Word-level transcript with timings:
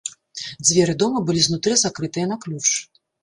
Дзверы 0.67 0.95
дома 1.03 1.21
былі 1.27 1.43
знутры 1.49 1.73
закрытыя 1.83 2.25
на 2.35 2.39
ключ. 2.47 2.65